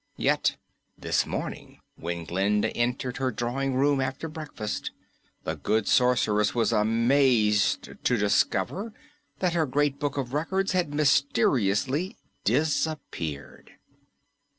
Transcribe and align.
Yet 0.17 0.57
this 0.97 1.27
morning 1.27 1.79
when 1.95 2.25
Glinda 2.25 2.71
entered 2.75 3.17
her 3.17 3.29
drawing 3.29 3.75
room 3.75 4.01
after 4.01 4.27
breakfast, 4.27 4.89
the 5.43 5.55
good 5.55 5.87
Sorceress 5.87 6.55
was 6.55 6.71
amazed 6.71 7.83
to 8.03 8.17
discover 8.17 8.93
that 9.37 9.53
her 9.53 9.67
Great 9.67 9.99
Book 9.99 10.17
of 10.17 10.33
Records 10.33 10.71
had 10.71 10.91
mysteriously 10.95 12.17
disappeared. 12.43 13.73